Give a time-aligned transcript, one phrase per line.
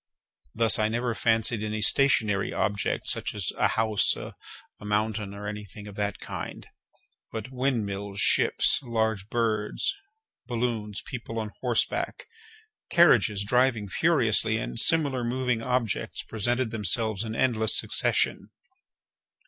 [0.55, 4.33] Thus, I never fancied any stationary object, such as a house, a
[4.79, 6.65] mountain, or any thing of that kind;
[7.31, 9.93] but windmills, ships, large birds,
[10.47, 12.25] balloons, people on horseback,
[12.89, 18.49] carriages driving furiously, and similar moving objects, presented themselves in endless succession.